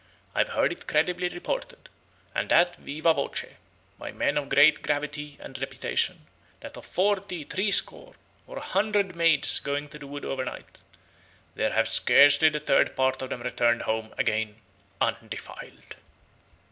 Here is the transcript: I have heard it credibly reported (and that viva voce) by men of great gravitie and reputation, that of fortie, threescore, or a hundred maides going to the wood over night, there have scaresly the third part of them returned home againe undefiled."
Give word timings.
I 0.33 0.39
have 0.39 0.49
heard 0.49 0.71
it 0.71 0.87
credibly 0.87 1.29
reported 1.29 1.87
(and 2.33 2.49
that 2.49 2.77
viva 2.77 3.13
voce) 3.13 3.45
by 3.99 4.11
men 4.11 4.35
of 4.35 4.49
great 4.49 4.81
gravitie 4.81 5.37
and 5.39 5.61
reputation, 5.61 6.25
that 6.61 6.75
of 6.75 6.87
fortie, 6.87 7.43
threescore, 7.43 8.15
or 8.47 8.57
a 8.57 8.61
hundred 8.61 9.15
maides 9.15 9.59
going 9.59 9.89
to 9.89 9.99
the 9.99 10.07
wood 10.07 10.25
over 10.25 10.43
night, 10.43 10.81
there 11.53 11.73
have 11.73 11.87
scaresly 11.87 12.49
the 12.49 12.59
third 12.59 12.95
part 12.95 13.21
of 13.21 13.29
them 13.29 13.43
returned 13.43 13.83
home 13.83 14.11
againe 14.17 14.55
undefiled." 14.99 15.95